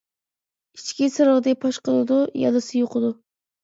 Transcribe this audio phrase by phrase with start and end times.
[0.77, 3.19] ئىچكى سىرىڭنى پاش قىلىدۇ، يالىسى يۇقىدۇ.